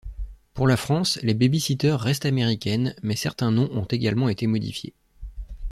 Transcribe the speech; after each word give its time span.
Pour 0.55 0.67
la 0.67 0.77
France, 0.77 1.19
les 1.21 1.35
Baby-Sitters 1.35 1.97
restent 2.01 2.25
américaines, 2.25 2.95
mais 3.03 3.15
certains 3.15 3.51
noms 3.51 3.69
ont 3.71 3.85
également 3.85 4.29
été 4.29 4.47
modifiés. 4.47 4.95